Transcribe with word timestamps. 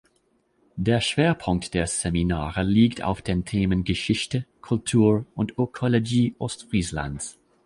Der 0.77 0.99
Schwerpunkt 0.99 1.75
der 1.75 1.85
Seminare 1.85 2.63
liegt 2.63 3.03
auf 3.03 3.21
den 3.21 3.45
Themen 3.45 3.83
Geschichte, 3.83 4.47
Kultur 4.59 5.27
und 5.35 5.59
Ökologie 5.59 6.33
Ostfrieslands. 6.39 7.37